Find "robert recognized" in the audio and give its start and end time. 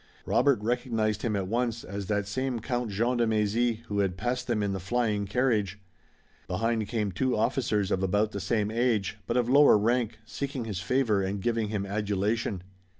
0.25-1.21